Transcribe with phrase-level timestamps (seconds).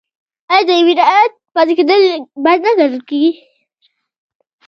[0.53, 2.01] آیا د میرات پاتې کیدل
[2.43, 3.31] بد نه ګڼل کیږي؟